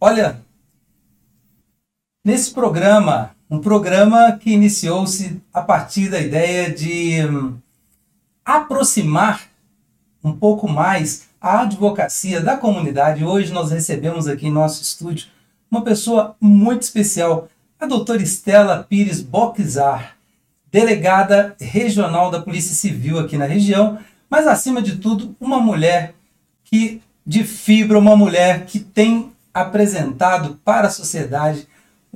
[0.00, 0.40] Olha,
[2.24, 7.58] nesse programa, um programa que iniciou-se a partir da ideia de hum,
[8.44, 9.42] aproximar
[10.22, 13.24] um pouco mais a advocacia da comunidade.
[13.24, 15.28] Hoje nós recebemos aqui em nosso estúdio
[15.70, 17.48] uma pessoa muito especial,
[17.78, 20.16] a doutora Estela Pires Boquizar,
[20.70, 23.98] delegada regional da Polícia Civil aqui na região,
[24.28, 26.14] mas acima de tudo, uma mulher
[26.64, 31.66] que de fibra, uma mulher que tem apresentado para a sociedade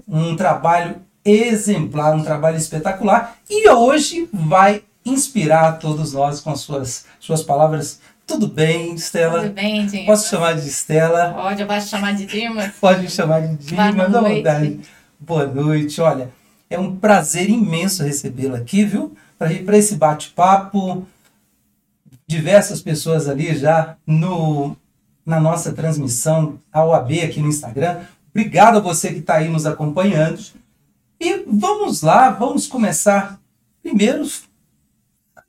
[0.09, 7.43] um trabalho exemplar, um trabalho espetacular e hoje vai inspirar todos nós com suas, suas
[7.43, 8.01] palavras.
[8.33, 9.43] Tudo bem, Estela?
[9.43, 10.07] Tudo bem, Dimas.
[10.07, 11.35] Posso chamar de Estela?
[11.35, 12.73] Pode, eu posso chamar de Dimas?
[12.81, 14.37] Pode me chamar de Dimas, Boa dá noite.
[14.37, 14.81] vontade.
[15.21, 16.01] Boa noite.
[16.01, 16.31] Olha,
[16.71, 19.15] é um prazer imenso recebê-la aqui, viu?
[19.39, 21.07] Para esse bate-papo.
[22.27, 24.75] Diversas pessoas ali já no,
[25.27, 28.01] na nossa transmissão, a OAB aqui no Instagram.
[28.31, 30.41] Obrigado a você que está aí nos acompanhando.
[31.21, 33.39] E vamos lá, vamos começar
[33.83, 34.27] primeiro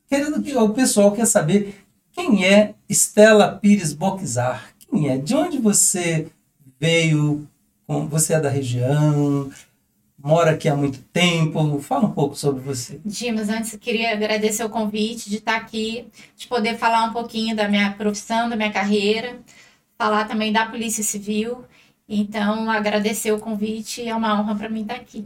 [0.10, 1.83] querendo que o pessoal quer saber
[2.14, 4.74] quem é Estela Pires Boquizar.
[4.90, 5.18] Quem é?
[5.18, 6.28] De onde você
[6.80, 7.48] veio?
[7.88, 9.52] Você é da região?
[10.18, 11.80] Mora aqui há muito tempo?
[11.82, 13.02] Fala um pouco sobre você.
[13.04, 17.68] Dimas, antes queria agradecer o convite de estar aqui, de poder falar um pouquinho da
[17.68, 19.40] minha profissão, da minha carreira,
[19.98, 21.66] falar também da Polícia Civil.
[22.08, 25.26] Então, agradecer o convite, é uma honra para mim estar aqui.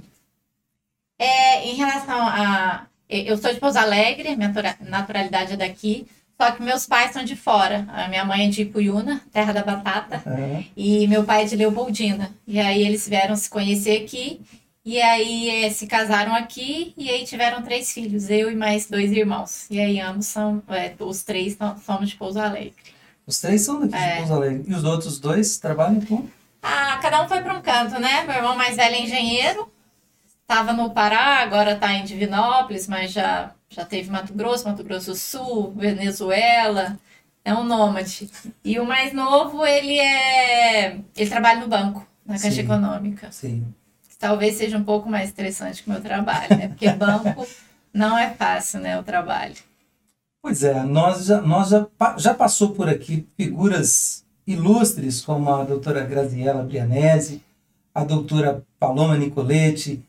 [1.20, 2.88] É, em relação a.
[3.10, 6.06] Eu sou de Pouso Alegre, minha natura- naturalidade é daqui,
[6.40, 7.86] só que meus pais são de fora.
[7.92, 10.22] A minha mãe é de Ipuiuna, terra da batata.
[10.28, 12.32] É, E meu pai é de Leopoldina.
[12.48, 14.42] E aí eles vieram se conhecer aqui.
[14.86, 16.94] E aí eh, se casaram aqui.
[16.96, 19.66] E aí tiveram três filhos, eu e mais dois irmãos.
[19.70, 22.74] E aí ambos são, eh, os três são- somos de Pouso Alegre.
[23.26, 24.18] Os três são daqui de É.
[24.18, 24.64] Pouso Alegre.
[24.66, 26.26] E os outros dois trabalham com?
[26.64, 28.24] Ah, cada um foi para um canto, né?
[28.24, 29.70] Meu irmão mais velho é engenheiro.
[30.42, 35.12] Estava no Pará, agora está em Divinópolis, mas já, já teve Mato Grosso, Mato Grosso
[35.12, 36.98] do Sul, Venezuela.
[37.44, 38.30] É um nômade.
[38.64, 41.00] E o mais novo, ele é.
[41.16, 42.62] Ele trabalha no banco, na Caixa Sim.
[42.62, 43.32] Econômica.
[43.32, 43.74] Sim.
[44.20, 46.68] talvez seja um pouco mais estressante que o meu trabalho, né?
[46.68, 47.48] Porque banco
[47.94, 49.00] não é fácil, né?
[49.00, 49.56] O trabalho.
[50.42, 56.06] Pois é, nós já, nós já, já passou por aqui figuras ilustres como a doutora
[56.06, 57.44] Graziela Brianese,
[57.94, 60.04] a doutora Paloma Nicoletti,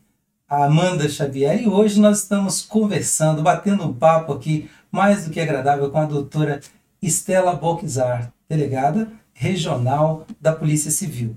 [0.49, 5.39] a Amanda Xavier, e hoje nós estamos conversando, batendo um papo aqui mais do que
[5.39, 6.59] agradável com a doutora
[7.01, 11.35] Estela Boquizar, delegada regional da Polícia Civil.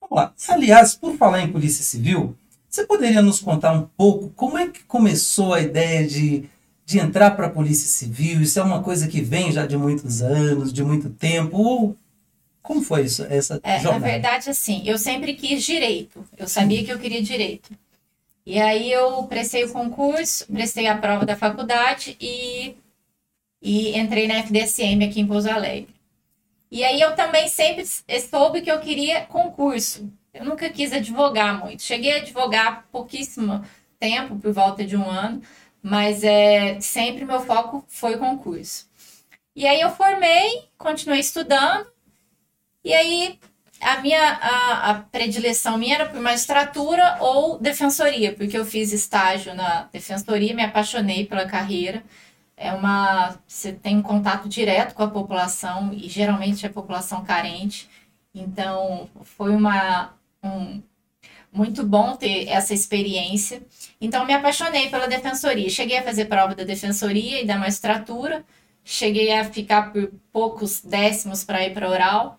[0.00, 0.32] Vamos lá.
[0.48, 2.34] Aliás, por falar em Polícia Civil,
[2.68, 6.48] você poderia nos contar um pouco como é que começou a ideia de
[6.88, 8.40] de entrar para a Polícia Civil?
[8.40, 11.56] Isso é uma coisa que vem já de muitos anos, de muito tempo?
[11.58, 11.96] Ou
[12.62, 14.04] como foi isso, essa É, na jornada?
[14.06, 16.24] verdade, assim, eu sempre quis direito.
[16.38, 17.70] Eu sabia que eu queria direito.
[18.46, 22.76] E aí eu prestei o concurso, prestei a prova da faculdade e,
[23.60, 25.92] e entrei na FDSM aqui em Pouso Alegre.
[26.70, 30.08] E aí eu também sempre soube que eu queria concurso.
[30.32, 31.82] Eu nunca quis advogar muito.
[31.82, 33.64] Cheguei a advogar pouquíssimo
[33.98, 35.42] tempo, por volta de um ano,
[35.82, 38.88] mas é, sempre meu foco foi concurso.
[39.56, 41.90] E aí eu formei, continuei estudando,
[42.84, 43.40] e aí
[43.80, 49.54] a minha a, a predileção minha era por magistratura ou defensoria, porque eu fiz estágio
[49.54, 52.02] na defensoria, me apaixonei pela carreira.
[52.56, 57.88] É uma você tem um contato direto com a população e geralmente é população carente.
[58.34, 60.82] Então, foi uma um,
[61.52, 63.62] muito bom ter essa experiência.
[64.00, 65.70] Então, me apaixonei pela defensoria.
[65.70, 68.44] Cheguei a fazer prova da defensoria e da magistratura.
[68.84, 72.38] Cheguei a ficar por poucos décimos para ir para oral.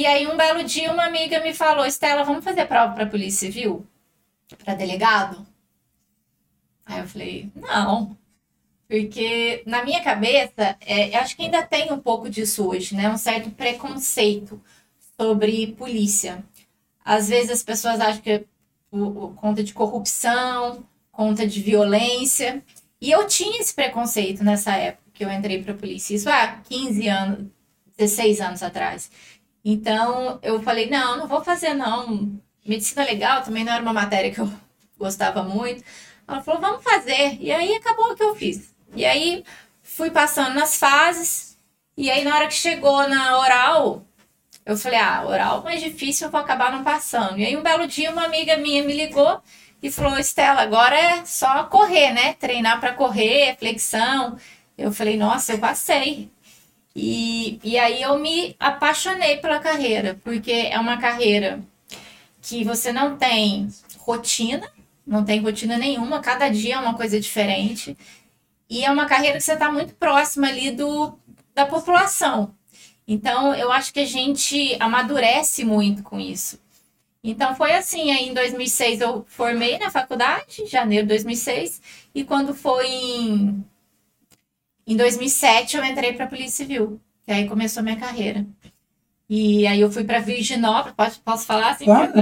[0.00, 3.46] E aí, um belo dia, uma amiga me falou: Estela, vamos fazer prova para Polícia
[3.50, 3.86] Civil?
[4.64, 5.46] Para delegado?
[6.86, 8.16] Aí eu falei: não.
[8.88, 13.10] Porque na minha cabeça, é, eu acho que ainda tem um pouco disso hoje, né?
[13.10, 14.60] Um certo preconceito
[15.20, 16.44] sobre polícia.
[17.04, 18.44] Às vezes as pessoas acham que é
[18.92, 22.62] o- conta de corrupção, conta de violência.
[23.00, 26.14] E eu tinha esse preconceito nessa época que eu entrei para a polícia.
[26.14, 27.46] Isso há 15 anos,
[27.96, 29.10] 16 anos atrás.
[29.64, 32.40] Então eu falei: não, não vou fazer, não.
[32.66, 34.50] Medicina legal também não era uma matéria que eu
[34.98, 35.82] gostava muito.
[36.26, 37.38] Ela falou: vamos fazer.
[37.40, 38.74] E aí acabou que eu fiz.
[38.94, 39.44] E aí
[39.82, 41.58] fui passando nas fases.
[41.96, 44.04] E aí, na hora que chegou na oral,
[44.66, 47.38] Eu falei, ah, oral mais difícil, eu vou acabar não passando.
[47.38, 49.40] E aí, um belo dia, uma amiga minha me ligou
[49.82, 52.34] e falou: Estela, agora é só correr, né?
[52.34, 54.36] Treinar para correr, flexão.
[54.78, 56.30] Eu falei: Nossa, eu passei.
[56.94, 61.60] E, e aí eu me apaixonei pela carreira, porque é uma carreira
[62.40, 63.68] que você não tem
[63.98, 64.70] rotina,
[65.06, 67.96] não tem rotina nenhuma, cada dia é uma coisa diferente.
[68.68, 71.18] E é uma carreira que você está muito próxima ali do,
[71.54, 72.54] da população.
[73.06, 76.58] Então, eu acho que a gente amadurece muito com isso.
[77.22, 81.80] Então, foi assim, aí em 2006 eu formei na faculdade, janeiro de 2006,
[82.14, 83.64] e quando foi em,
[84.86, 88.44] em 2007 eu entrei para a Polícia Civil, e aí começou a minha carreira.
[89.28, 91.86] E aí eu fui para Virginópolis, posso, posso falar assim?
[91.86, 92.12] Claro.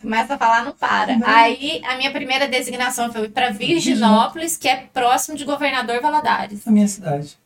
[0.00, 1.16] Começa a falar, não para.
[1.16, 1.26] Não.
[1.26, 6.66] Aí a minha primeira designação foi para Virginópolis, que é próximo de Governador Valadares.
[6.66, 7.38] A minha cidade.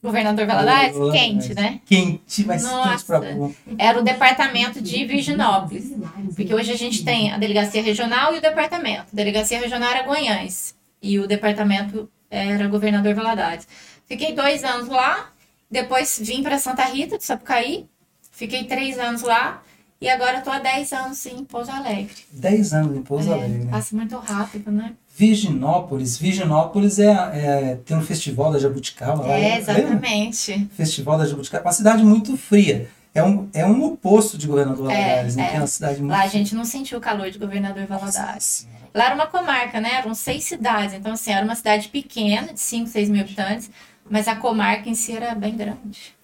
[0.00, 0.96] Governador Valadares?
[1.12, 1.80] Quente, né?
[1.84, 3.76] Quente, mas Nossa, quente pra.
[3.78, 5.92] Era o departamento de Virginópolis.
[6.34, 9.06] Porque hoje a gente tem a delegacia regional e o departamento.
[9.12, 10.74] A delegacia regional era Goiães.
[11.00, 13.68] E o departamento era Governador Valadares.
[14.06, 15.30] Fiquei dois anos lá,
[15.70, 17.86] depois vim para Santa Rita, de Sapucaí.
[18.30, 19.62] Fiquei três anos lá.
[20.00, 22.12] E agora estou há 10 anos em Pouso Alegre.
[22.32, 23.68] 10 anos em Pouso é, Alegre.
[23.70, 24.94] Passa muito rápido, né?
[25.16, 26.18] Virginópolis.
[26.18, 29.32] Virginópolis é, é, tem um festival da Jabuticaba lá.
[29.32, 30.50] É, exatamente.
[30.50, 30.74] Lembra?
[30.74, 31.66] Festival da Jabuticaba.
[31.66, 32.88] Uma cidade muito fria.
[33.14, 35.50] É um, é um oposto de Governador é, Valadares, né?
[35.52, 35.56] É.
[35.56, 38.66] é uma cidade muito Lá a gente não sentiu o calor de Governador Valadares.
[38.94, 39.94] Lá era uma comarca, né?
[39.94, 40.94] Eram seis cidades.
[40.94, 43.70] Então, assim, era uma cidade pequena, de 5, 6 mil habitantes
[44.08, 46.14] mas a comarca em si era bem grande.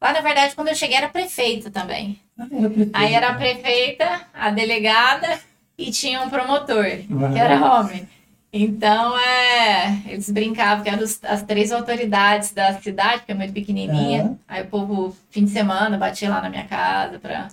[0.00, 2.20] Lá, na verdade, quando eu cheguei, era prefeita também.
[2.38, 2.98] Ah, era prefeita.
[2.98, 5.40] Aí era a prefeita, a delegada
[5.78, 8.06] e tinha um promotor, que era homem.
[8.52, 14.24] Então, é, eles brincavam que eram as três autoridades da cidade, que é muito pequenininha.
[14.24, 14.38] Uhum.
[14.48, 17.48] Aí o povo, fim de semana, batia lá na minha casa para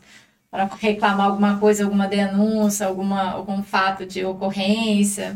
[0.49, 5.35] para reclamar alguma coisa, alguma denúncia, alguma, algum fato de ocorrência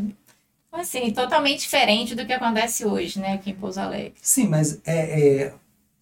[0.80, 4.14] assim, totalmente diferente do que acontece hoje, né, aqui em Pouso Alegre.
[4.22, 5.54] Sim, mas é, é,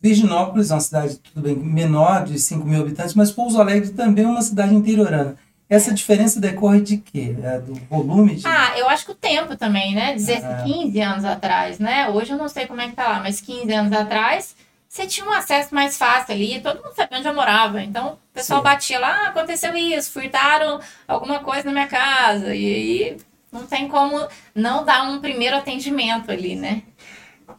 [0.02, 4.26] Virginópolis é uma cidade, tudo bem, menor, de 5 mil habitantes, mas Pouso Alegre também
[4.26, 5.38] é uma cidade interiorana.
[5.68, 7.36] Essa diferença decorre de quê?
[7.44, 8.36] É do volume?
[8.36, 8.46] De...
[8.46, 10.14] Ah, eu acho que o tempo também, né?
[10.14, 10.64] Dizer ah.
[10.64, 12.10] 15 anos atrás, né?
[12.10, 14.56] Hoje eu não sei como é que tá lá, mas 15 anos atrás
[14.96, 17.82] você tinha um acesso mais fácil ali, todo mundo sabia onde eu morava.
[17.82, 18.64] Então o pessoal Sim.
[18.64, 22.56] batia lá, ah, aconteceu isso, furtaram alguma coisa na minha casa.
[22.56, 23.18] E aí
[23.52, 26.82] não tem como não dar um primeiro atendimento ali, né?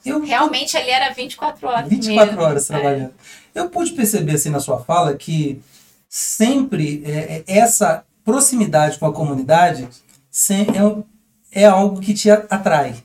[0.05, 2.43] Eu, Realmente ali era 24 horas 24 mesmo.
[2.43, 3.15] horas trabalhando.
[3.55, 3.61] É.
[3.61, 5.61] Eu pude perceber assim na sua fala que
[6.17, 9.87] sempre é, é essa proximidade com a comunidade
[10.51, 12.97] é, é algo que te atrai.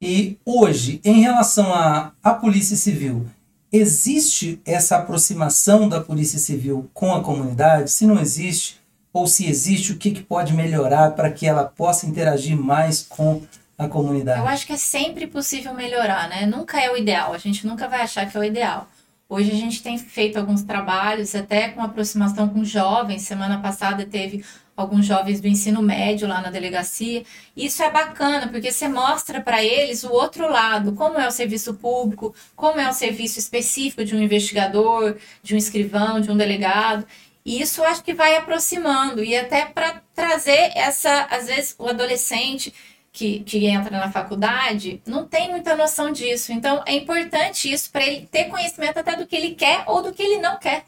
[0.00, 3.26] E hoje, em relação à, à Polícia Civil,
[3.72, 7.90] existe essa aproximação da Polícia Civil com a comunidade?
[7.90, 8.80] Se não existe,
[9.12, 13.42] ou se existe, o que, que pode melhorar para que ela possa interagir mais com
[13.76, 14.38] a comunidade?
[14.38, 16.46] Eu acho que é sempre possível melhorar, né?
[16.46, 18.86] Nunca é o ideal, a gente nunca vai achar que é o ideal.
[19.30, 23.22] Hoje a gente tem feito alguns trabalhos, até com aproximação com jovens.
[23.22, 24.44] Semana passada teve
[24.76, 27.22] alguns jovens do ensino médio lá na delegacia.
[27.56, 31.74] Isso é bacana, porque você mostra para eles o outro lado, como é o serviço
[31.74, 37.06] público, como é o serviço específico de um investigador, de um escrivão, de um delegado.
[37.44, 42.74] E isso acho que vai aproximando e até para trazer essa, às vezes o adolescente
[43.12, 46.52] que, que entra na faculdade não tem muita noção disso.
[46.52, 50.12] Então é importante isso para ele ter conhecimento até do que ele quer ou do
[50.12, 50.84] que ele não quer.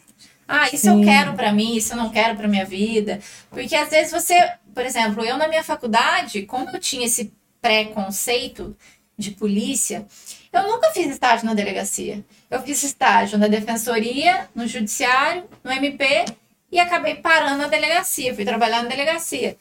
[0.46, 1.00] Ah, isso Sim.
[1.00, 3.20] eu quero para mim, isso eu não quero para minha vida.
[3.50, 4.34] Porque às vezes você,
[4.74, 8.76] por exemplo, eu na minha faculdade, como eu tinha esse preconceito
[9.16, 10.06] de polícia,
[10.52, 12.24] eu nunca fiz estágio na delegacia.
[12.50, 16.24] Eu fiz estágio na defensoria, no judiciário, no MP
[16.70, 19.56] e acabei parando na delegacia, fui trabalhar na delegacia.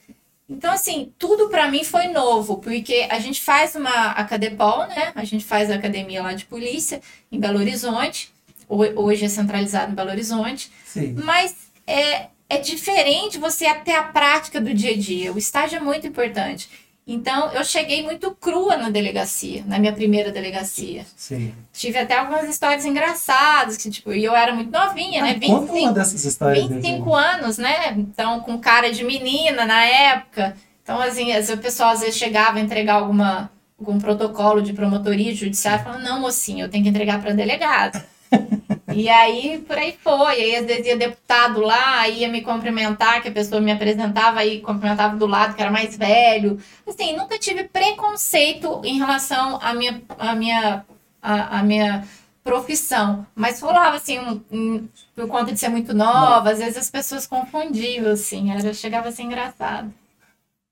[0.52, 5.12] Então, assim, tudo para mim foi novo, porque a gente faz uma Acadepol, né?
[5.16, 8.32] A gente faz a academia lá de polícia em Belo Horizonte,
[8.68, 11.16] hoje é centralizado em Belo Horizonte, Sim.
[11.24, 11.56] mas
[11.88, 15.32] é, é diferente você ter a prática do dia a dia.
[15.32, 16.70] O estágio é muito importante.
[17.06, 21.04] Então, eu cheguei muito crua na delegacia, na minha primeira delegacia.
[21.16, 21.54] Sim.
[21.74, 25.34] Tive até algumas histórias engraçadas, que, tipo, e eu era muito novinha, ah, né?
[25.34, 26.68] 25, uma dessas histórias.
[26.68, 27.94] 25 anos, né?
[27.98, 30.56] Então, com cara de menina na época.
[30.84, 35.84] Então, assim, o pessoal às vezes chegava a entregar alguma, algum protocolo de promotoria judiciária,
[35.84, 38.02] falando, não, mocinho, eu tenho que entregar para delegado.
[38.94, 40.36] E aí, por aí foi.
[40.36, 44.62] Aí, às vezes, ia deputado lá, ia me cumprimentar, que a pessoa me apresentava, aí
[44.62, 46.60] cumprimentava do lado, que era mais velho.
[46.88, 50.86] Assim, nunca tive preconceito em relação à minha, à minha,
[51.22, 52.08] à, à minha
[52.44, 53.26] profissão.
[53.36, 57.28] Mas rolava assim, um, um, por conta de ser muito nova, às vezes as pessoas
[57.28, 59.94] confundiam, assim, era, chegava a ser engraçado.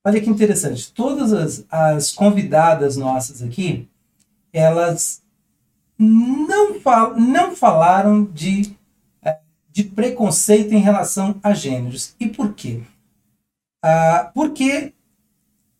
[0.06, 0.92] Olha que interessante.
[0.94, 3.88] Todas as, as convidadas nossas aqui,
[4.52, 5.22] elas
[6.00, 8.74] não, fal não falaram de,
[9.22, 9.38] é,
[9.70, 12.15] de preconceito em relação a gêneros.
[12.18, 12.82] E por quê?
[13.84, 14.94] Ah, porque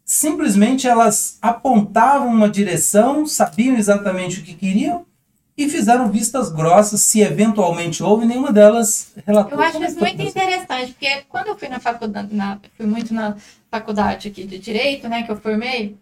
[0.04, 5.06] simplesmente elas apontavam uma direção, sabiam exatamente o que queriam
[5.56, 9.58] e fizeram vistas grossas se eventualmente houve, nenhuma delas relatou.
[9.58, 13.36] Eu acho isso muito interessante, porque quando eu fui na faculdade, na, fui muito na
[13.70, 15.98] faculdade aqui de Direito, né, que eu formei,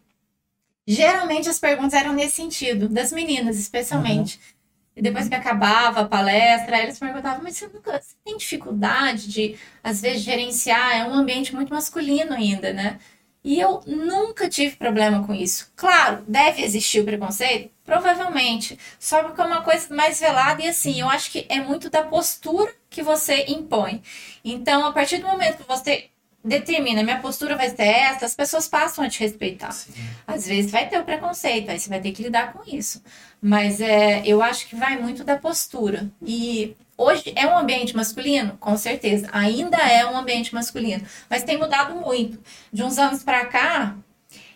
[0.87, 4.37] geralmente as perguntas eram nesse sentido, das meninas especialmente.
[4.37, 4.57] Uhum.
[4.95, 9.55] E depois que acabava a palestra, eles perguntavam, mas você nunca você tem dificuldade de,
[9.83, 10.97] às vezes, gerenciar?
[10.97, 12.97] É um ambiente muito masculino ainda, né?
[13.43, 15.71] E eu nunca tive problema com isso.
[15.75, 17.71] Claro, deve existir o preconceito?
[17.85, 18.77] Provavelmente.
[18.99, 22.03] Só porque é uma coisa mais velada e assim, eu acho que é muito da
[22.03, 24.01] postura que você impõe.
[24.43, 26.09] Então, a partir do momento que você
[26.47, 29.71] determina, minha postura vai ser essa, as pessoas passam a te respeitar.
[29.71, 29.93] Sim.
[30.25, 33.03] Às vezes vai ter o preconceito, aí você vai ter que lidar com isso.
[33.41, 36.09] Mas é, eu acho que vai muito da postura.
[36.21, 38.57] E Hoje é um ambiente masculino?
[38.59, 39.29] Com certeza.
[39.31, 41.05] Ainda é um ambiente masculino.
[41.29, 42.39] Mas tem mudado muito.
[42.73, 43.95] De uns anos para cá,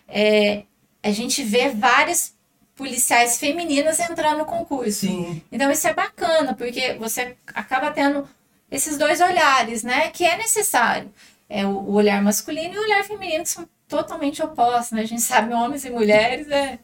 [0.08, 0.64] é,
[1.02, 2.34] a gente vê várias
[2.74, 5.06] policiais femininas entrando no concurso.
[5.06, 5.40] Sim.
[5.52, 8.28] Então isso é bacana, porque você acaba tendo
[8.68, 10.08] esses dois olhares, né?
[10.08, 11.12] Que é necessário.
[11.54, 15.02] É o, olhar masculino e o olhar feminino, são totalmente opostos, né?
[15.02, 16.78] A gente sabe, homens e mulheres, é,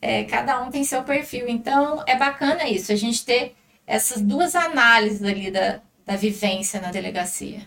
[0.00, 1.46] é, cada um tem seu perfil.
[1.48, 3.54] Então é bacana isso, a gente ter
[3.86, 7.60] essas duas análises ali da, da vivência na delegacia.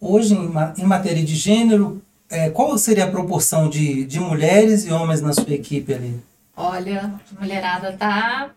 [0.00, 4.92] Hoje, em, em matéria de gênero, é, qual seria a proporção de, de mulheres e
[4.92, 6.22] homens na sua equipe ali?
[6.56, 8.50] Olha, a mulherada tá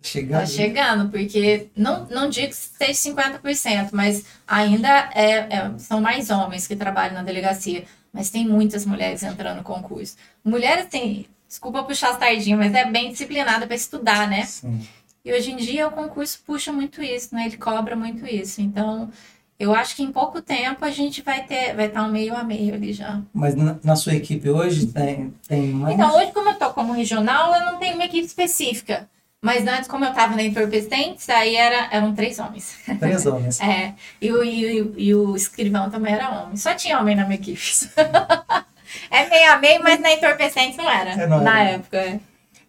[0.00, 6.00] chegando, tá chegando porque não, não digo que seja 50%, mas ainda é, é, são
[6.00, 7.84] mais homens que trabalham na delegacia.
[8.12, 10.16] Mas tem muitas mulheres entrando no concurso.
[10.42, 14.44] Mulheres têm, desculpa puxar tardinho, mas é bem disciplinada para estudar, né?
[14.44, 14.80] Sim.
[15.24, 17.46] E hoje em dia o concurso puxa muito isso, né?
[17.46, 18.62] Ele cobra muito isso.
[18.62, 19.10] Então,
[19.58, 22.42] eu acho que em pouco tempo a gente vai ter, vai estar um meio a
[22.42, 23.20] meio ali já.
[23.34, 25.94] Mas na, na sua equipe hoje tem, tem mais?
[25.94, 29.08] Então, hoje, como eu estou como regional, eu não tenho uma equipe específica.
[29.40, 32.76] Mas antes, como eu estava na Entorpecentes, aí era, eram três homens.
[32.98, 33.60] Três homens.
[33.62, 33.94] é.
[34.20, 36.56] E o, e, o, e o escrivão também era homem.
[36.56, 37.60] Só tinha homem na minha equipe.
[39.10, 41.10] é meio a meio, mas na Entorpecentes não era.
[41.10, 41.70] É, não na era.
[41.76, 42.20] época, é.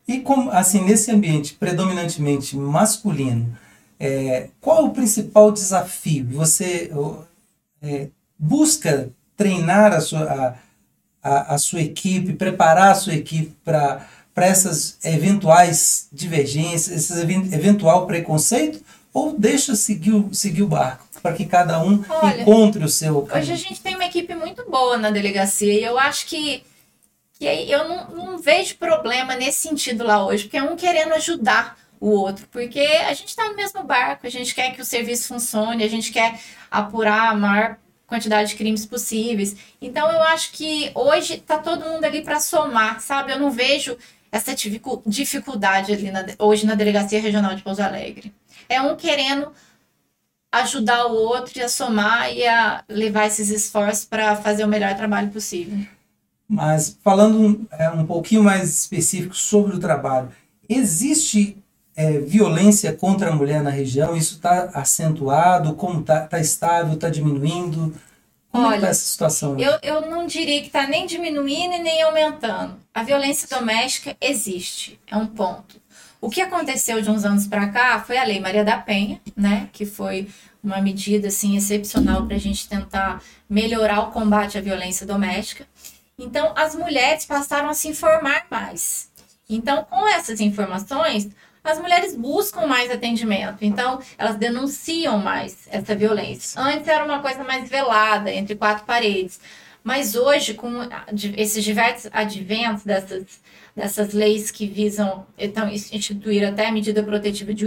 [0.08, 3.58] E como, assim, nesse ambiente predominantemente masculino,
[4.00, 6.28] é, qual o principal desafio?
[6.32, 6.92] Você
[7.82, 8.08] é,
[8.38, 10.56] busca treinar a sua, a,
[11.22, 14.06] a, a, sua equipe, preparar a sua equipe para
[14.42, 18.84] essas eventuais divergências, esse eventual preconceito?
[19.14, 23.24] Ou deixa seguir o, seguir o barco para que cada um Olha, encontre o seu
[23.24, 23.44] caminho?
[23.44, 26.64] Hoje a gente tem uma equipe muito boa na delegacia e eu acho que
[27.40, 31.14] e aí eu não, não vejo problema nesse sentido lá hoje, porque é um querendo
[31.14, 34.86] ajudar o outro, porque a gente está no mesmo barco, a gente quer que o
[34.86, 39.56] serviço funcione, a gente quer apurar a maior quantidade de crimes possíveis.
[39.82, 43.32] Então eu acho que hoje está todo mundo ali para somar, sabe?
[43.32, 43.98] Eu não vejo
[44.32, 44.56] essa
[45.06, 48.34] dificuldade ali na, hoje na Delegacia Regional de Pouso Alegre.
[48.68, 49.52] É um querendo
[50.52, 54.96] ajudar o outro e a somar e a levar esses esforços para fazer o melhor
[54.96, 55.80] trabalho possível.
[56.48, 60.30] Mas falando é, um pouquinho mais específico sobre o trabalho,
[60.68, 61.58] existe
[61.96, 64.16] é, violência contra a mulher na região?
[64.16, 65.76] Isso está acentuado?
[65.76, 66.94] Como está tá estável?
[66.94, 67.94] Está diminuindo?
[68.62, 69.60] Como é tá Olha, é essa situação?
[69.60, 72.78] Eu, eu não diria que está nem diminuindo e nem aumentando.
[72.94, 75.80] A violência doméstica existe, é um ponto.
[76.22, 79.70] O que aconteceu de uns anos para cá foi a Lei Maria da Penha, né,
[79.72, 80.28] que foi
[80.62, 85.66] uma medida assim excepcional para a gente tentar melhorar o combate à violência doméstica.
[86.18, 89.10] Então, as mulheres passaram a se informar mais.
[89.50, 91.30] Então, com essas informações,
[91.70, 93.64] as mulheres buscam mais atendimento.
[93.64, 96.60] Então, elas denunciam mais essa violência.
[96.60, 99.40] Antes era uma coisa mais velada, entre quatro paredes.
[99.84, 100.70] Mas hoje, com
[101.38, 103.24] esses diversos adventos dessas,
[103.76, 107.66] dessas leis que visam então, instituir até medida protetiva de,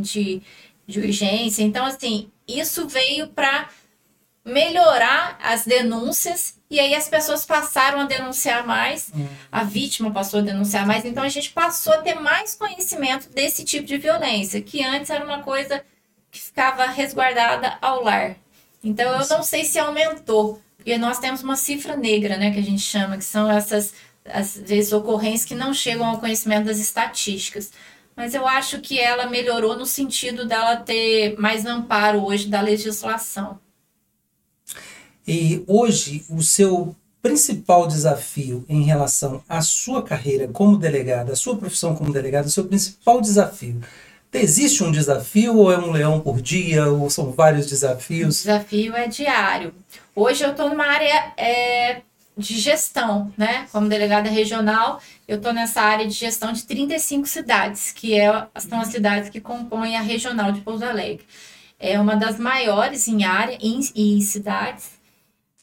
[0.00, 0.42] de,
[0.86, 3.68] de urgência, então, assim, isso veio para
[4.44, 9.28] melhorar as denúncias e aí as pessoas passaram a denunciar mais, uhum.
[9.50, 13.64] a vítima passou a denunciar mais, então a gente passou a ter mais conhecimento desse
[13.64, 15.82] tipo de violência, que antes era uma coisa
[16.30, 18.36] que ficava resguardada ao lar.
[18.84, 22.62] Então eu não sei se aumentou, porque nós temos uma cifra negra, né, que a
[22.62, 23.92] gente chama, que são essas
[24.24, 27.72] às vezes ocorrências que não chegam ao conhecimento das estatísticas.
[28.14, 33.58] mas eu acho que ela melhorou no sentido dela ter mais amparo hoje da legislação.
[35.30, 41.56] E hoje, o seu principal desafio em relação à sua carreira como delegada, a sua
[41.56, 43.80] profissão como delegada, o seu principal desafio
[44.32, 48.40] Existe um desafio ou é um leão por dia ou são vários desafios?
[48.40, 49.72] O desafio é diário.
[50.14, 52.02] Hoje eu estou numa área é,
[52.36, 53.66] de gestão, né?
[53.72, 58.80] Como delegada regional, eu estou nessa área de gestão de 35 cidades, que é, são
[58.80, 61.24] as cidades que compõem a regional de Pouso Alegre.
[61.78, 64.99] É uma das maiores em área e em cidades.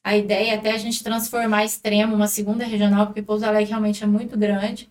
[0.07, 4.05] A ideia é até a gente transformar extremo uma segunda regional, porque Pouso Alegre realmente
[4.05, 4.89] é muito grande.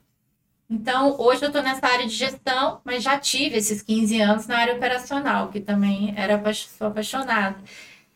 [0.69, 4.59] Então, hoje eu estou nessa área de gestão, mas já tive esses 15 anos na
[4.59, 7.57] área operacional, que também era sou apaixonada.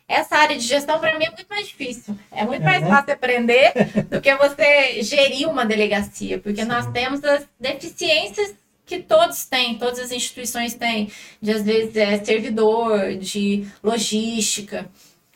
[0.07, 2.19] Essa área de gestão, para mim, é muito mais difícil.
[2.31, 2.91] É muito mais uhum.
[2.91, 3.73] fácil aprender
[4.11, 6.69] do que você gerir uma delegacia, porque Sim.
[6.69, 8.55] nós temos as deficiências
[8.85, 14.87] que todos têm, todas as instituições têm, de às vezes é servidor, de logística.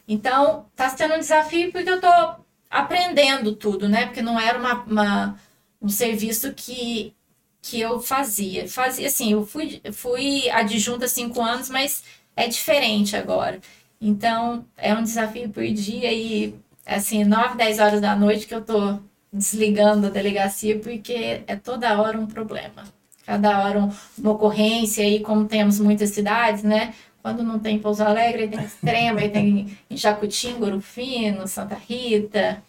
[0.06, 4.06] Então, está sendo um desafio porque eu estou aprendendo tudo, né?
[4.06, 5.38] Porque não era uma, uma
[5.80, 7.14] um serviço que,
[7.62, 8.68] que eu fazia.
[8.68, 12.04] Fazia assim, eu fui, fui adjunta há cinco anos, mas
[12.36, 13.60] é diferente agora.
[14.00, 18.62] Então, é um desafio por dia e, assim, nove dez horas da noite que eu
[18.62, 18.98] tô
[19.32, 22.84] desligando a delegacia, porque é toda hora um problema.
[23.26, 26.94] Cada hora uma ocorrência, e como temos muitas cidades, né?
[27.24, 32.62] Quando não tem Pouso Alegre, tem Extrema, aí tem em Jacutim, Gorufino, Santa Rita,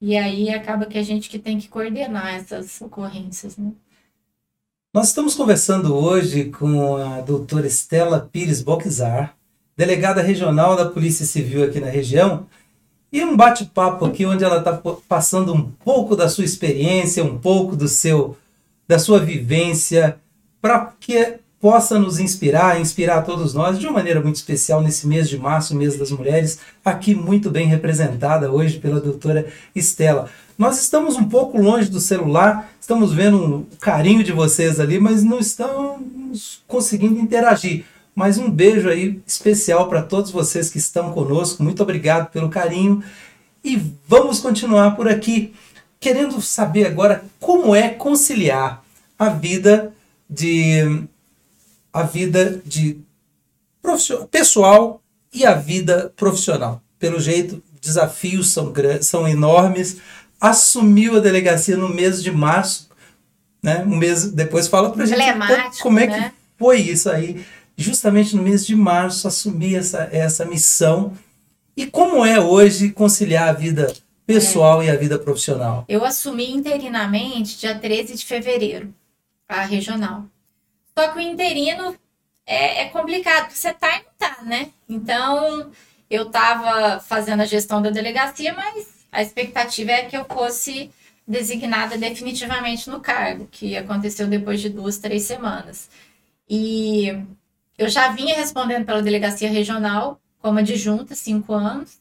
[0.00, 3.72] e aí acaba que a gente que tem que coordenar essas ocorrências, né?
[4.94, 9.36] Nós estamos conversando hoje com a doutora Estela Pires Boczar,
[9.76, 12.46] delegada regional da Polícia Civil aqui na região,
[13.12, 17.76] e um bate-papo aqui onde ela está passando um pouco da sua experiência, um pouco
[17.76, 18.34] do seu
[18.88, 20.18] da sua vivência,
[20.58, 25.28] para que possa nos inspirar, inspirar todos nós de uma maneira muito especial nesse mês
[25.28, 30.30] de março, mês das mulheres, aqui muito bem representada hoje pela doutora Estela.
[30.56, 35.22] Nós estamos um pouco longe do celular, estamos vendo o carinho de vocês ali, mas
[35.22, 37.84] não estamos conseguindo interagir.
[38.14, 41.62] Mas um beijo aí especial para todos vocês que estão conosco.
[41.62, 43.02] Muito obrigado pelo carinho
[43.62, 45.52] e vamos continuar por aqui,
[45.98, 48.82] querendo saber agora como é conciliar
[49.18, 49.92] a vida
[50.28, 51.06] de
[51.92, 52.98] a vida de
[54.30, 56.82] pessoal e a vida profissional.
[56.98, 59.98] Pelo jeito, desafios são, são enormes.
[60.40, 62.88] Assumiu a delegacia no mês de março,
[63.62, 63.84] né?
[63.86, 65.18] Um mês depois fala para gente
[65.82, 66.28] como é né?
[66.28, 67.44] que foi isso aí.
[67.76, 71.12] Justamente no mês de março assumir essa, essa missão.
[71.76, 73.92] E como é hoje conciliar a vida
[74.26, 74.86] pessoal é.
[74.86, 75.84] e a vida profissional?
[75.88, 78.92] Eu assumi interinamente dia 13 de fevereiro,
[79.48, 80.26] a regional.
[81.00, 81.96] Só que o interino
[82.44, 84.70] é, é complicado, você tá e não tá, né?
[84.86, 85.70] Então,
[86.10, 90.90] eu tava fazendo a gestão da delegacia, mas a expectativa é que eu fosse
[91.26, 95.88] designada definitivamente no cargo, que aconteceu depois de duas, três semanas.
[96.46, 97.08] E
[97.78, 101.98] eu já vinha respondendo pela delegacia regional como adjunta, cinco anos.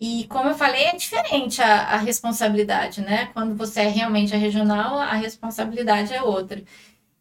[0.00, 3.30] E como eu falei, é diferente a, a responsabilidade, né?
[3.34, 6.62] Quando você é realmente a regional, a responsabilidade é outra.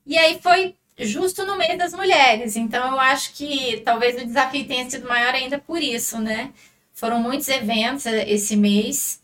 [0.05, 2.55] E aí foi justo no meio das mulheres.
[2.55, 6.51] Então eu acho que talvez o desafio tenha sido maior ainda por isso, né?
[6.93, 9.21] Foram muitos eventos eh, esse mês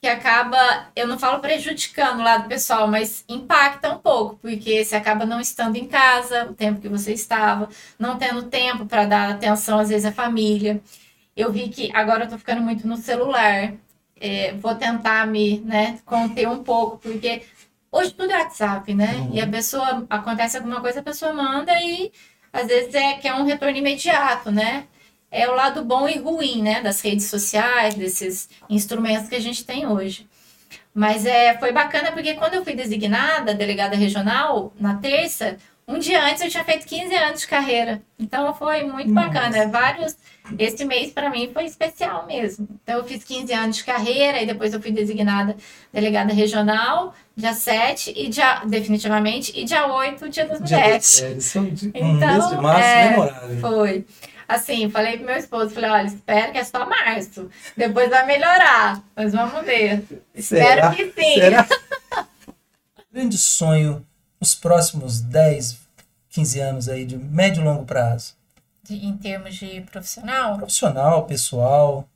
[0.00, 0.56] que acaba,
[0.94, 5.40] eu não falo prejudicando o lado pessoal, mas impacta um pouco, porque você acaba não
[5.40, 7.68] estando em casa o tempo que você estava,
[7.98, 10.80] não tendo tempo para dar atenção às vezes à família.
[11.36, 13.74] Eu vi que agora eu tô ficando muito no celular.
[14.18, 17.42] É, vou tentar me né, conter um pouco, porque
[17.90, 19.14] Hoje tudo é WhatsApp, né?
[19.14, 19.34] Uhum.
[19.34, 22.12] E a pessoa, acontece alguma coisa, a pessoa manda e
[22.52, 24.86] às vezes é que é um retorno imediato, né?
[25.30, 26.80] É o lado bom e ruim, né?
[26.80, 30.28] Das redes sociais, desses instrumentos que a gente tem hoje.
[30.94, 36.24] Mas é, foi bacana porque quando eu fui designada delegada regional, na terça, um dia
[36.24, 38.02] antes eu tinha feito 15 anos de carreira.
[38.18, 39.28] Então foi muito Nossa.
[39.28, 39.68] bacana.
[39.68, 40.16] Vários.
[40.58, 42.66] Esse mês para mim foi especial mesmo.
[42.82, 45.56] Então eu fiz 15 anos de carreira e depois eu fui designada
[45.92, 51.20] delegada regional, dia 7 e dia, definitivamente, e dia 8, dia das dia mulheres.
[51.20, 51.82] Das mulheres.
[51.82, 53.60] um então, mês de março é, memorável.
[53.60, 54.06] Foi.
[54.48, 57.48] Assim, falei pro meu esposo, falei, olha, espero que é só março.
[57.76, 59.02] Depois vai melhorar.
[59.14, 60.04] Mas vamos ver.
[60.36, 60.92] Será?
[60.92, 61.34] Espero que sim.
[61.34, 61.66] Será?
[63.12, 64.04] Grande sonho
[64.40, 65.78] os próximos 10,
[66.30, 68.34] 15 anos aí de médio e longo prazo?
[68.82, 70.56] De, em termos de profissional?
[70.56, 72.08] Profissional, pessoal.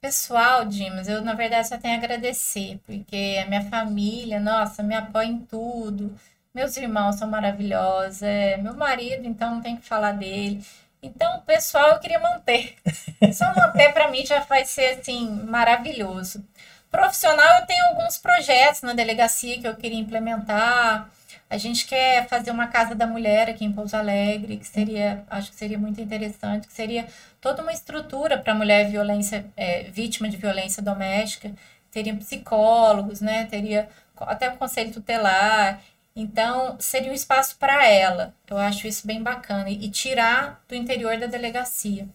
[0.00, 4.94] Pessoal, Dimas, eu na verdade só tenho a agradecer, porque a minha família, nossa, me
[4.94, 6.14] apoia em tudo.
[6.54, 8.22] Meus irmãos são maravilhosos.
[8.22, 10.64] É, meu marido, então, não tem que falar dele.
[11.02, 12.74] Então, pessoal, eu queria manter.
[13.32, 16.44] Só manter para mim já vai ser assim maravilhoso.
[16.90, 21.10] Profissional, eu tenho alguns projetos na delegacia que eu queria implementar.
[21.50, 25.50] A gente quer fazer uma casa da mulher aqui em Pouso Alegre, que seria, acho
[25.50, 27.06] que seria muito interessante, que seria
[27.40, 31.52] toda uma estrutura para mulher violência, é, vítima de violência doméstica.
[31.90, 33.46] Teria psicólogos, né?
[33.46, 33.88] Teria
[34.20, 35.80] até o conselho tutelar.
[36.14, 38.34] Então, seria um espaço para ela.
[38.48, 39.70] Eu acho isso bem bacana.
[39.70, 42.08] E, tirar do interior da delegacia.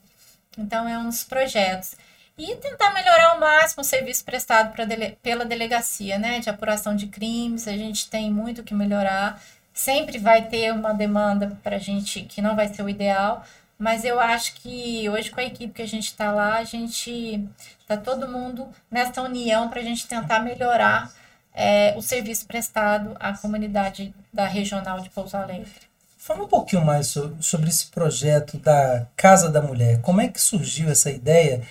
[0.57, 1.95] Então, é uns projetos.
[2.37, 6.39] E tentar melhorar ao máximo o serviço prestado dele, pela delegacia, né?
[6.39, 7.67] De apuração de crimes.
[7.67, 9.39] A gente tem muito que melhorar.
[9.71, 13.43] Sempre vai ter uma demanda para a gente que não vai ser o ideal.
[13.77, 17.47] Mas eu acho que hoje, com a equipe que a gente está lá, a gente
[17.79, 21.11] está todo mundo nessa união para a gente tentar melhorar
[21.53, 25.71] é, o serviço prestado à comunidade da regional de Pouso Alegre.
[26.17, 30.01] Fala um pouquinho mais sobre, sobre esse projeto da Casa da Mulher.
[30.01, 31.61] Como é que surgiu essa ideia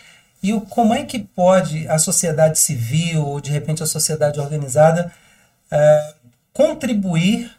[0.43, 5.13] e o, como é que pode a sociedade civil ou de repente a sociedade organizada
[5.71, 6.15] é,
[6.53, 7.51] contribuir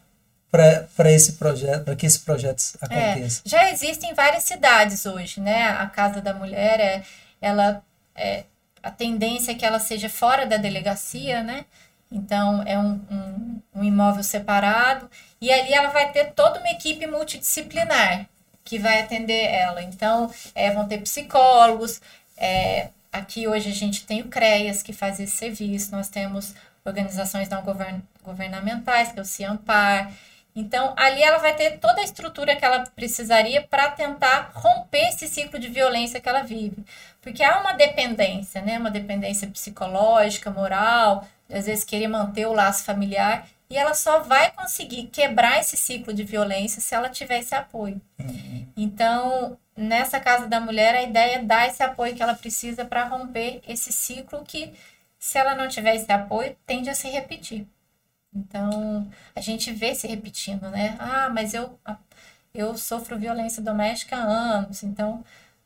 [0.51, 3.41] para esse projeto, para que esse projeto aconteça?
[3.45, 5.69] É, já existem em várias cidades hoje, né?
[5.69, 7.03] A Casa da Mulher é,
[7.41, 7.81] ela
[8.15, 8.43] é,
[8.83, 11.65] a tendência é que ela seja fora da delegacia, né?
[12.11, 15.09] Então, é um, um, um, imóvel separado.
[15.41, 18.27] E ali ela vai ter toda uma equipe multidisciplinar
[18.63, 19.81] que vai atender ela.
[19.81, 21.99] Então, é, vão ter psicólogos.
[22.37, 25.91] É, aqui hoje a gente tem o CREAS, que faz esse serviço.
[25.91, 26.53] Nós temos
[26.85, 30.11] organizações não govern governamentais, que é o CIAMPAR.
[30.55, 35.27] Então, ali ela vai ter toda a estrutura que ela precisaria para tentar romper esse
[35.27, 36.85] ciclo de violência que ela vive.
[37.21, 38.77] Porque há uma dependência, né?
[38.77, 44.51] Uma dependência psicológica, moral, às vezes querer manter o laço familiar, e ela só vai
[44.51, 47.99] conseguir quebrar esse ciclo de violência se ela tiver esse apoio.
[48.19, 48.67] Uhum.
[48.77, 53.05] Então, nessa casa da mulher, a ideia é dar esse apoio que ela precisa para
[53.05, 54.73] romper esse ciclo que,
[55.19, 57.67] se ela não tiver esse apoio, tende a se repetir.
[58.35, 60.95] Então, a gente vê se repetindo, né?
[60.99, 61.79] Ah, mas eu,
[62.53, 65.23] eu sofro violência doméstica há anos, então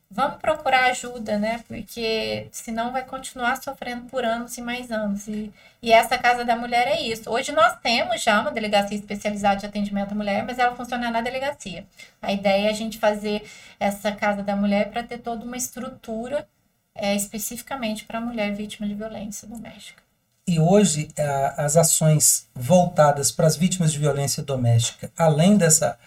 [0.10, 1.64] vamos procurar ajuda, né?
[1.68, 5.28] Porque senão vai continuar sofrendo por anos e mais anos.
[5.28, 7.30] E, e essa Casa da Mulher é isso.
[7.30, 11.22] Hoje nós temos já uma delegacia especializada de atendimento à mulher, mas ela funciona na
[11.22, 11.86] delegacia.
[12.22, 13.44] A ideia é a gente fazer
[13.80, 16.48] essa Casa da Mulher para ter toda uma estrutura
[16.96, 20.02] é, especificamente para a mulher vítima de violência doméstica.
[20.48, 26.00] E hoje a, as ações voltadas para as vítimas de violência doméstica, além dessa,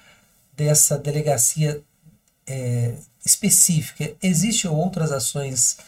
[0.57, 1.83] dessa delegacia
[2.47, 5.79] é, específica, existem outras ações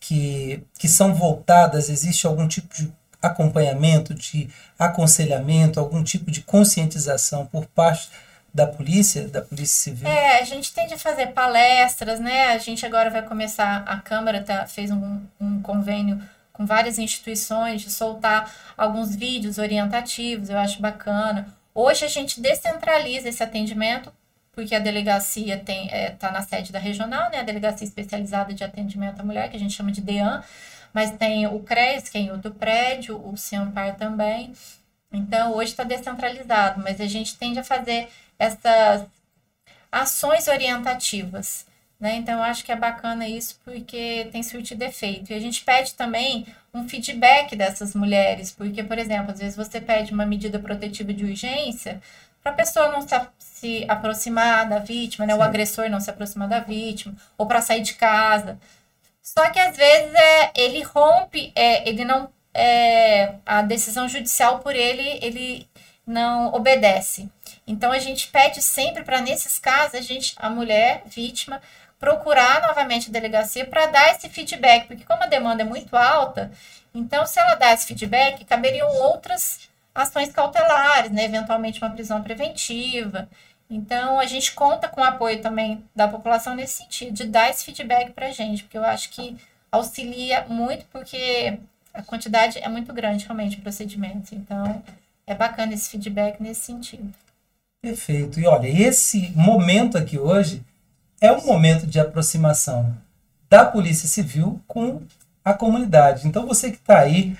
[0.00, 7.46] que, que são voltadas, existe algum tipo de acompanhamento, de aconselhamento, algum tipo de conscientização
[7.46, 8.08] por parte
[8.54, 10.08] da polícia, da polícia civil?
[10.08, 12.48] É, a gente tende a fazer palestras, né?
[12.48, 16.20] A gente agora vai começar, a Câmara tá, fez um, um convênio
[16.52, 21.46] com várias instituições de soltar alguns vídeos orientativos, eu acho bacana.
[21.72, 24.12] Hoje a gente descentraliza esse atendimento
[24.58, 28.64] porque a delegacia está é, tá na sede da regional, né, a Delegacia Especializada de
[28.64, 30.42] Atendimento à Mulher, que a gente chama de DEAN,
[30.92, 34.52] mas tem o CRES, que é em outro prédio, o CIAMPAR também.
[35.12, 39.06] Então, hoje está descentralizado, mas a gente tende a fazer essas
[39.92, 41.64] ações orientativas.
[42.00, 42.16] Né?
[42.16, 45.30] Então, eu acho que é bacana isso porque tem surtido efeito.
[45.30, 49.80] E a gente pede também um feedback dessas mulheres, porque, por exemplo, às vezes você
[49.80, 52.00] pede uma medida protetiva de urgência,
[52.48, 53.08] para a pessoa não se,
[53.38, 55.34] se, aproximar da vítima, né?
[55.34, 58.58] o agressor não se aproximar da vítima, ou para sair de casa.
[59.22, 62.30] Só que às vezes é, ele rompe, é, ele não.
[62.54, 65.68] É, a decisão judicial por ele, ele
[66.06, 67.30] não obedece.
[67.66, 71.60] Então a gente pede sempre para, nesses casos, a gente, a mulher vítima,
[72.00, 76.50] procurar novamente a delegacia para dar esse feedback, porque como a demanda é muito alta,
[76.94, 79.68] então se ela dá esse feedback, caberiam outras
[80.02, 81.24] ações cautelares, né?
[81.24, 83.28] eventualmente uma prisão preventiva.
[83.70, 87.64] Então, a gente conta com o apoio também da população nesse sentido, de dar esse
[87.64, 89.36] feedback para a gente, porque eu acho que
[89.70, 91.58] auxilia muito, porque
[91.92, 94.32] a quantidade é muito grande, realmente, de procedimentos.
[94.32, 94.82] Então,
[95.26, 97.12] é bacana esse feedback nesse sentido.
[97.82, 98.40] Perfeito.
[98.40, 100.62] E olha, esse momento aqui hoje
[101.20, 102.96] é um momento de aproximação
[103.50, 105.02] da Polícia Civil com
[105.44, 106.26] a comunidade.
[106.26, 107.36] Então, você que está aí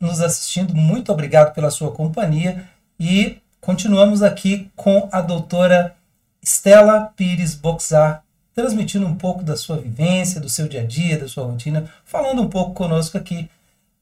[0.00, 2.64] nos assistindo, muito obrigado pela sua companhia.
[2.98, 5.94] E continuamos aqui com a doutora
[6.42, 8.22] Estela Pires Boxar,
[8.54, 12.42] transmitindo um pouco da sua vivência, do seu dia a dia, da sua rotina, falando
[12.42, 13.48] um pouco conosco aqui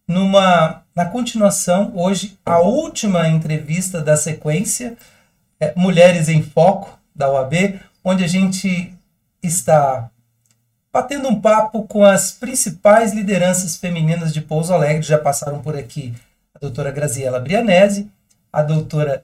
[0.09, 4.97] numa na continuação, hoje, a última entrevista da sequência,
[5.61, 8.95] é Mulheres em Foco, da UAB, onde a gente
[9.43, 10.11] está
[10.97, 15.03] batendo um papo com as principais lideranças femininas de Pouso Alegre.
[15.03, 16.15] Já passaram por aqui
[16.55, 18.11] a doutora Graziela Brianese,
[18.51, 19.23] a doutora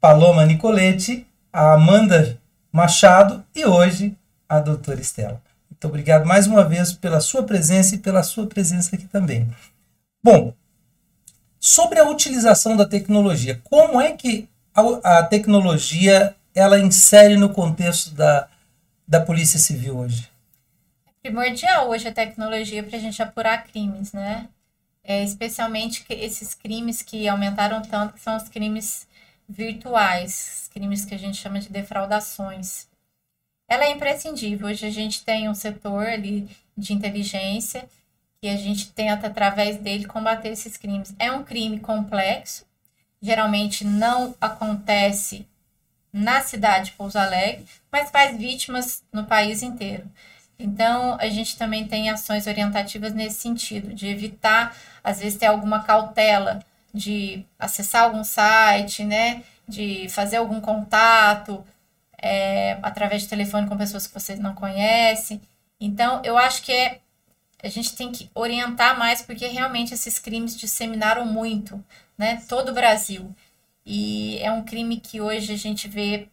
[0.00, 2.36] Paloma Nicoletti, a Amanda
[2.72, 4.16] Machado e hoje
[4.48, 5.40] a doutora Estela.
[5.70, 9.48] Muito obrigado mais uma vez pela sua presença e pela sua presença aqui também.
[10.24, 10.52] Bom,
[11.60, 18.10] sobre a utilização da tecnologia, como é que a, a tecnologia ela insere no contexto
[18.10, 18.48] da,
[19.06, 20.31] da Polícia Civil hoje?
[21.22, 24.48] Primordial hoje a tecnologia para a gente apurar crimes, né?
[25.04, 29.06] É, especialmente esses crimes que aumentaram tanto, que são os crimes
[29.48, 32.86] virtuais, crimes que a gente chama de defraudações.
[33.68, 34.68] Ela é imprescindível.
[34.68, 37.88] Hoje a gente tem um setor ali de inteligência
[38.40, 41.14] que a gente tenta, através dele, combater esses crimes.
[41.18, 42.64] É um crime complexo,
[43.20, 45.46] geralmente não acontece
[46.12, 50.04] na cidade de Pouso Alegre, mas faz vítimas no país inteiro.
[50.62, 55.82] Então, a gente também tem ações orientativas nesse sentido, de evitar, às vezes, ter alguma
[55.82, 56.60] cautela
[56.92, 59.42] de acessar algum site, né?
[59.66, 61.64] De fazer algum contato
[62.20, 65.40] é, através de telefone com pessoas que vocês não conhecem.
[65.80, 67.00] Então, eu acho que é,
[67.62, 71.82] a gente tem que orientar mais, porque realmente esses crimes disseminaram muito,
[72.16, 72.42] né?
[72.48, 73.34] Todo o Brasil.
[73.84, 76.28] E é um crime que hoje a gente vê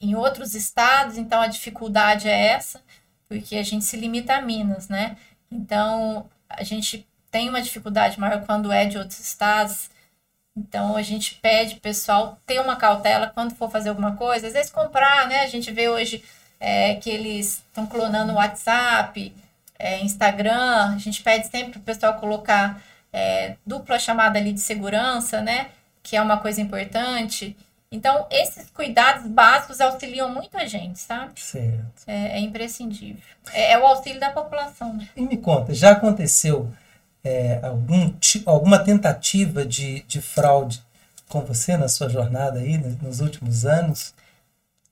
[0.00, 2.80] em outros estados, então a dificuldade é essa,
[3.28, 5.16] porque a gente se limita a Minas, né?
[5.50, 9.90] Então, a gente tem uma dificuldade maior quando é de outros estados.
[10.56, 14.70] Então a gente pede pessoal ter uma cautela quando for fazer alguma coisa, às vezes
[14.70, 15.40] comprar, né?
[15.40, 16.24] A gente vê hoje
[16.58, 19.34] é, que eles estão clonando o WhatsApp,
[19.78, 24.60] é, Instagram, a gente pede sempre para o pessoal colocar é, dupla chamada ali de
[24.60, 25.68] segurança, né?
[26.02, 27.54] Que é uma coisa importante.
[27.90, 31.40] Então, esses cuidados básicos auxiliam muito a gente, sabe?
[31.40, 32.02] Certo.
[32.06, 33.22] É, é imprescindível.
[33.52, 34.94] É, é, o auxílio da população.
[34.94, 35.08] Né?
[35.16, 36.70] E me conta, já aconteceu
[37.22, 38.12] é, algum,
[38.44, 40.82] alguma tentativa de, de fraude
[41.28, 44.14] com você na sua jornada aí nos últimos anos?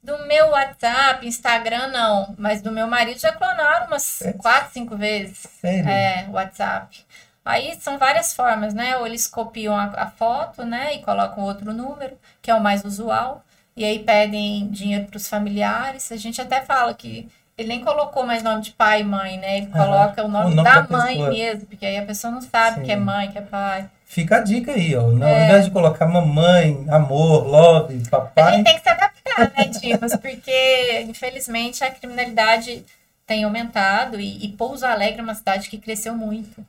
[0.02, 2.34] Do meu WhatsApp, Instagram, não.
[2.36, 4.32] Mas do meu marido já clonaram umas é.
[4.34, 5.46] quatro, cinco vezes.
[5.60, 5.88] Sério?
[5.88, 7.04] É, WhatsApp.
[7.44, 8.96] Aí são várias formas, né?
[8.96, 10.94] Ou eles copiam a, a, foto, né?
[10.94, 13.44] E colocam outro número, que é o mais usual.
[13.76, 16.10] E aí pedem dinheiro para os familiares.
[16.10, 17.28] A gente até fala que
[17.58, 19.58] ele nem colocou mais nome de pai e mãe, né?
[19.58, 22.40] Ele coloca o nome, o nome da, da mãe mesmo, porque aí a pessoa não
[22.40, 22.82] sabe Sim.
[22.84, 23.90] que é mãe, que é pai.
[24.06, 25.02] Fica a dica aí, ó.
[25.02, 25.44] Ao é.
[25.44, 28.44] invés de colocar mamãe, amor, love, papai.
[28.44, 30.16] A gente tem que se adaptar, né, Dimas?
[30.16, 32.84] Porque, infelizmente, a criminalidade
[33.26, 36.64] tem aumentado e, e Pouso Alegre é uma cidade que cresceu muito.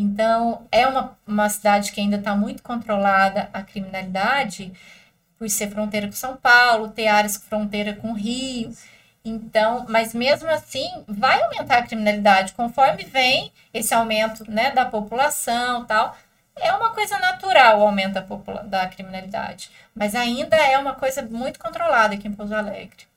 [0.00, 4.72] Então, é uma, uma cidade que ainda está muito controlada a criminalidade,
[5.36, 8.72] por ser fronteira com São Paulo, ter áreas fronteira com Rio.
[9.24, 15.84] Então, mas mesmo assim, vai aumentar a criminalidade conforme vem esse aumento né, da população
[15.84, 16.16] tal.
[16.54, 21.58] É uma coisa natural o aumento da, da criminalidade, mas ainda é uma coisa muito
[21.58, 23.08] controlada aqui em Pouso Alegre.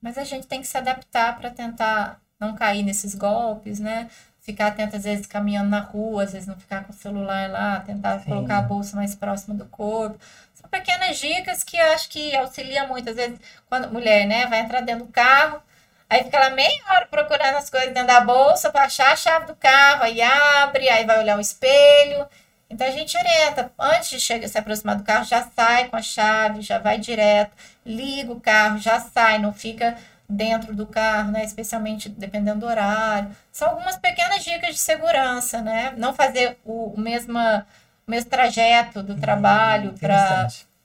[0.00, 4.08] Mas a gente tem que se adaptar para tentar não cair nesses golpes, né?
[4.44, 7.80] Ficar atento, às vezes, caminhando na rua, às vezes não ficar com o celular lá,
[7.80, 8.26] tentar Sim.
[8.26, 10.18] colocar a bolsa mais próxima do corpo.
[10.54, 13.08] São pequenas dicas que eu acho que auxilia muito.
[13.08, 15.62] Às vezes, quando mulher, né, vai entrar dentro do carro,
[16.10, 19.46] aí fica lá meia hora procurando as coisas dentro da bolsa para achar a chave
[19.46, 22.26] do carro, aí abre, aí vai olhar o espelho.
[22.68, 26.02] Então a gente orienta, antes de chegar, se aproximar do carro, já sai com a
[26.02, 27.52] chave, já vai direto,
[27.84, 29.96] liga o carro, já sai, não fica
[30.28, 31.44] dentro do carro, né?
[31.44, 33.30] Especialmente dependendo do horário.
[33.52, 35.94] São algumas pequenas dicas de segurança, né?
[35.96, 37.66] Não fazer o, o, mesma,
[38.06, 39.98] o mesmo trajeto do hum, trabalho hum,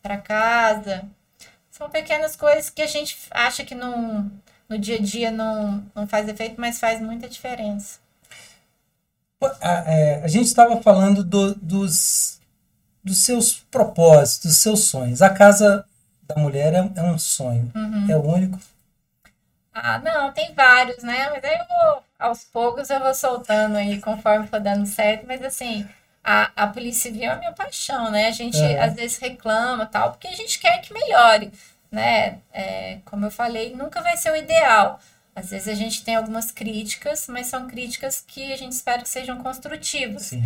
[0.02, 1.04] para casa.
[1.72, 4.30] São pequenas coisas que a gente acha que não,
[4.68, 8.00] no dia a dia não, não faz efeito, mas faz muita diferença.
[9.62, 12.42] A, é, a gente estava falando do, dos,
[13.02, 15.22] dos seus propósitos, dos seus sonhos.
[15.22, 15.86] A casa
[16.28, 17.72] da mulher é, é um sonho.
[17.74, 18.12] Uhum.
[18.12, 18.60] É o único
[19.84, 21.30] ah, não, tem vários, né?
[21.30, 25.44] Mas aí eu vou, aos poucos eu vou soltando aí conforme for dando certo, mas
[25.44, 25.88] assim,
[26.24, 28.28] a, a Polícia Civil é a minha paixão, né?
[28.28, 28.82] A gente é.
[28.82, 31.52] às vezes reclama tal, porque a gente quer que melhore,
[31.92, 32.40] né?
[32.54, 35.00] É, como eu falei, nunca vai ser o ideal.
[35.36, 39.10] Às vezes a gente tem algumas críticas, mas são críticas que a gente espera que
[39.10, 40.24] sejam construtivas.
[40.24, 40.44] Sim.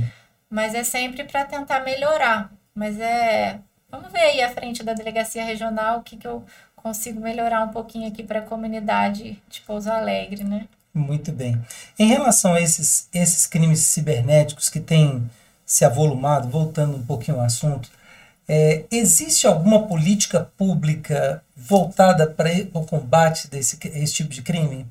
[0.50, 2.52] Mas é sempre para tentar melhorar.
[2.76, 3.60] Mas é.
[3.90, 6.46] Vamos ver aí à frente da delegacia regional o que, que eu
[6.84, 10.68] consigo melhorar um pouquinho aqui para a comunidade de Pouso Alegre, né?
[10.94, 11.60] Muito bem.
[11.98, 15.28] Em relação a esses, esses crimes cibernéticos que têm
[15.66, 17.90] se avolumado, voltando um pouquinho ao assunto,
[18.48, 24.86] é, existe alguma política pública voltada para o combate desse esse tipo de crime?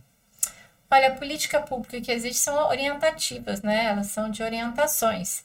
[0.91, 3.85] Olha, a política pública que existe são orientativas, né?
[3.85, 5.45] Elas são de orientações.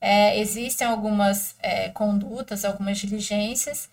[0.00, 3.88] É, existem algumas é, condutas, algumas diligências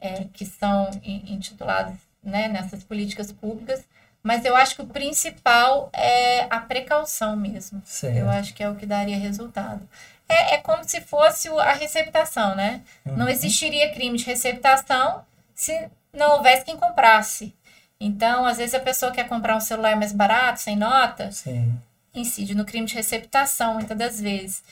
[0.00, 3.84] é, que são intituladas né, nessas políticas públicas,
[4.22, 7.80] mas eu acho que o principal é a precaução mesmo.
[7.84, 8.16] Certo.
[8.16, 9.88] Eu acho que é o que daria resultado.
[10.28, 12.82] É, é como se fosse a receptação, né?
[13.04, 13.16] Uhum.
[13.16, 17.54] Não existiria crime de receptação se não houvesse quem comprasse.
[17.98, 21.74] Então, às vezes a pessoa quer comprar um celular mais barato, sem nota, Sim.
[22.14, 24.62] incide no crime de receptação, muitas das vezes.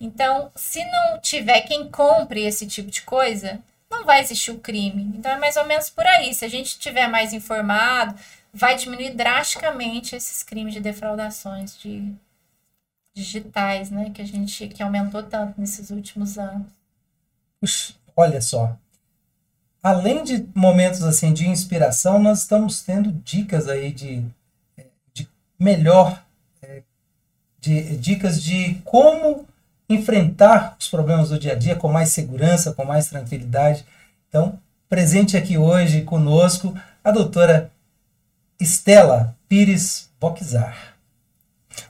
[0.00, 3.58] Então, se não tiver quem compre esse tipo de coisa,
[4.08, 5.12] vai existir o crime.
[5.18, 6.32] Então, é mais ou menos por aí.
[6.32, 8.18] Se a gente estiver mais informado,
[8.54, 12.10] vai diminuir drasticamente esses crimes de defraudações de
[13.14, 16.66] digitais, né, que a gente que aumentou tanto nesses últimos anos.
[17.60, 18.74] Puxa, olha só.
[19.82, 24.24] Além de momentos assim de inspiração, nós estamos tendo dicas aí de,
[25.12, 26.24] de melhor
[26.62, 26.82] é,
[27.60, 29.46] de dicas de como
[29.88, 33.84] enfrentar os problemas do dia a dia com mais segurança, com mais tranquilidade.
[34.28, 34.60] Então,
[34.90, 37.70] presente aqui hoje conosco a doutora
[38.60, 40.96] Estela Pires Boxar.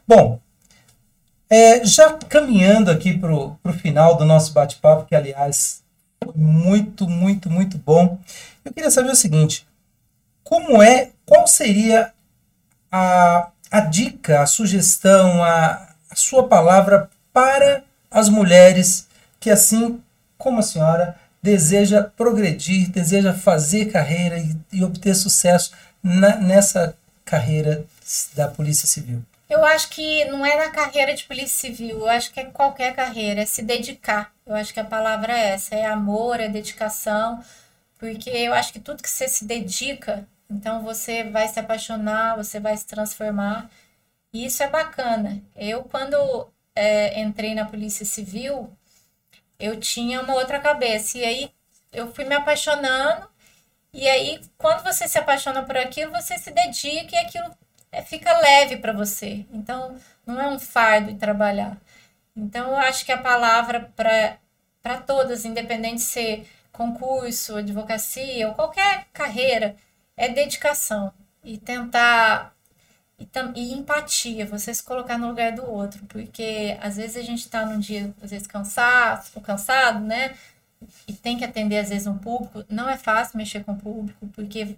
[0.07, 0.39] Bom,
[1.51, 5.83] é, já caminhando aqui para o final do nosso bate-papo, que aliás
[6.23, 8.21] foi muito, muito, muito bom,
[8.65, 9.67] eu queria saber o seguinte:
[10.45, 12.13] como é, qual seria
[12.93, 19.09] a, a dica, a sugestão, a, a sua palavra para as mulheres
[19.41, 20.01] que, assim
[20.37, 21.17] como a senhora,
[21.49, 27.85] deseja progredir, deseja fazer carreira e, e obter sucesso na, nessa carreira
[28.35, 29.23] da Polícia Civil?
[29.49, 32.95] Eu acho que não é na carreira de polícia civil, eu acho que é qualquer
[32.95, 34.31] carreira, é se dedicar.
[34.45, 37.43] Eu acho que a palavra é essa, é amor, é dedicação,
[37.99, 42.61] porque eu acho que tudo que você se dedica, então você vai se apaixonar, você
[42.61, 43.71] vai se transformar,
[44.35, 45.41] e isso é bacana.
[45.57, 48.71] Eu, quando é, entrei na Polícia Civil,
[49.59, 51.53] eu tinha uma outra cabeça, e aí
[51.93, 53.29] eu fui me apaixonando,
[53.93, 57.51] e aí, quando você se apaixona por aquilo, você se dedica e aquilo
[57.91, 59.47] é, fica leve para você.
[59.53, 61.77] Então, não é um fardo trabalhar.
[62.37, 69.07] Então, eu acho que a palavra para todas, independente de ser concurso, advocacia ou qualquer
[69.13, 69.75] carreira,
[70.17, 71.13] é dedicação.
[71.43, 72.55] E tentar.
[73.19, 76.05] E, e empatia, você se colocar no lugar do outro.
[76.07, 80.35] Porque às vezes a gente está num dia, às vezes, cansado, cansado, né?
[81.07, 84.27] e tem que atender às vezes um público, não é fácil mexer com o público,
[84.29, 84.77] porque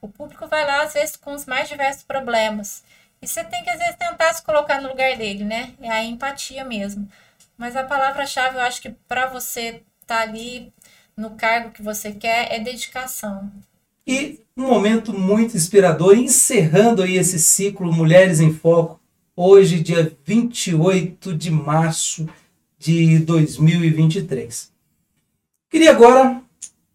[0.00, 2.84] o público vai lá às vezes com os mais diversos problemas.
[3.20, 5.74] E você tem que às vezes tentar se colocar no lugar dele, né?
[5.80, 7.08] É a empatia mesmo.
[7.56, 10.72] Mas a palavra-chave eu acho que para você estar tá ali
[11.16, 13.50] no cargo que você quer é dedicação.
[14.06, 19.00] E um momento muito inspirador, encerrando aí esse ciclo Mulheres em Foco,
[19.34, 22.28] hoje, dia 28 de março
[22.78, 24.70] de 2023.
[25.68, 26.40] Queria agora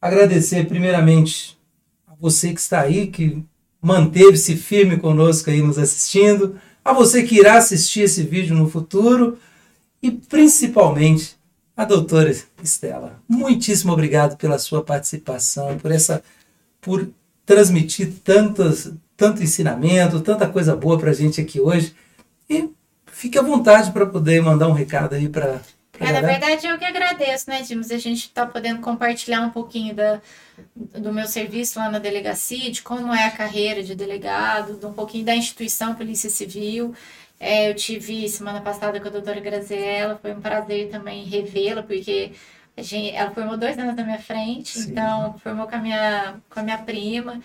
[0.02, 1.60] agradecer primeiramente
[2.08, 3.44] a você que está aí, que
[3.82, 9.38] manteve-se firme conosco aí nos assistindo, a você que irá assistir esse vídeo no futuro
[10.02, 11.36] e principalmente
[11.76, 13.22] a doutora Estela.
[13.28, 16.24] Muitíssimo obrigado pela sua participação, por essa
[16.82, 17.08] por
[17.46, 21.96] transmitir tantas, tanto ensinamento, tanta coisa boa para a gente aqui hoje.
[22.50, 22.70] E
[23.06, 25.62] fique à vontade para poder mandar um recado aí para
[26.02, 27.92] é, na verdade, eu que agradeço, né, Dimos?
[27.92, 30.20] A gente está podendo compartilhar um pouquinho da,
[30.76, 34.94] do meu serviço lá na delegacia, de como é a carreira de delegado, de um
[34.94, 36.96] pouquinho da instituição Polícia Civil.
[37.40, 42.32] É, eu tive semana passada com a doutora Graziella, foi um prazer também revê-la, porque
[42.78, 44.92] gente, ela formou dois anos na minha frente, Sim.
[44.92, 47.40] então formou com a, minha, com a minha prima.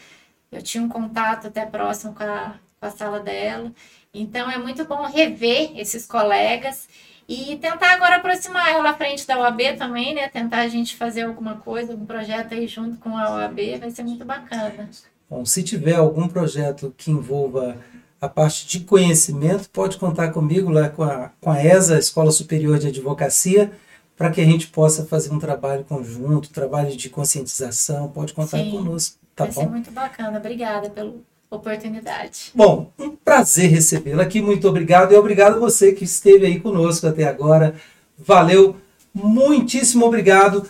[0.50, 3.72] Eu tinha um contato até próximo com a, com a sala dela.
[4.14, 6.88] Então é muito bom rever esses colegas
[7.28, 10.28] e tentar agora aproximar ela à frente da OAB também, né?
[10.28, 14.04] Tentar a gente fazer alguma coisa, algum projeto aí junto com a OAB, vai ser
[14.04, 14.88] muito bacana.
[15.28, 17.76] Bom, se tiver algum projeto que envolva
[18.20, 22.78] a parte de conhecimento, pode contar comigo lá com a, com a ESA, Escola Superior
[22.78, 23.72] de Advocacia,
[24.16, 28.70] para que a gente possa fazer um trabalho conjunto, trabalho de conscientização, pode contar Sim,
[28.70, 29.18] conosco.
[29.34, 29.60] Tá vai bom?
[29.60, 30.38] ser muito bacana.
[30.38, 32.50] Obrigada pelo, oportunidade.
[32.54, 34.40] Bom, um prazer recebê-la aqui.
[34.40, 37.74] Muito obrigado e obrigado a você que esteve aí conosco até agora.
[38.18, 38.76] Valeu,
[39.14, 40.66] muitíssimo obrigado.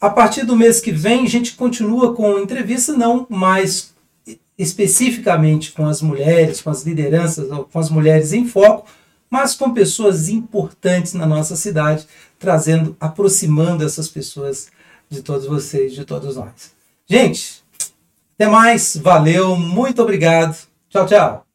[0.00, 3.94] A partir do mês que vem, a gente continua com entrevista, não mais
[4.56, 8.86] especificamente com as mulheres, com as lideranças, com as mulheres em foco,
[9.30, 12.06] mas com pessoas importantes na nossa cidade,
[12.40, 14.68] trazendo, aproximando essas pessoas
[15.08, 16.72] de todos vocês, de todos nós.
[17.06, 17.62] Gente,
[18.34, 20.56] até mais, valeu, muito obrigado.
[20.88, 21.49] Tchau, tchau.